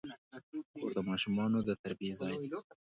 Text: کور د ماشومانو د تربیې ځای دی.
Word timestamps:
کور 0.73 0.91
د 0.97 0.99
ماشومانو 1.09 1.57
د 1.67 1.69
تربیې 1.83 2.11
ځای 2.19 2.35
دی. 2.41 2.49